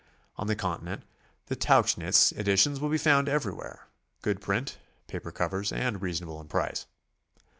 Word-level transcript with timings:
On 0.35 0.47
the 0.47 0.55
Continent 0.55 1.03
the 1.45 1.55
Tauchnitz 1.55 2.31
editions 2.31 2.79
will 2.79 2.89
be 2.89 2.97
found 2.97 3.29
everywhere,— 3.29 3.85
good 4.23 4.41
print, 4.41 4.79
paper 5.05 5.31
covers, 5.31 5.71
and 5.71 6.01
reasonable 6.01 6.41
in 6.41 6.47
price. 6.47 6.87